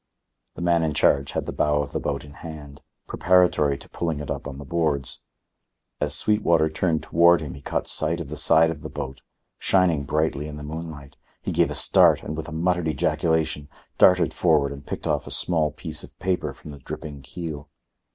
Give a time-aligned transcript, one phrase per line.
[0.55, 4.19] The man in charge had the bow of the boat in hand, preparatory to pulling
[4.19, 5.19] it up on the boards.
[5.99, 9.21] As Sweetwater turned toward him he caught sight of the side of the boat,
[9.59, 11.17] shining brightly in the moonlight.
[11.43, 13.69] He gave a start and, with a muttered ejaculation,
[13.99, 17.69] darted forward and picked off a small piece of paper from the dripping keel.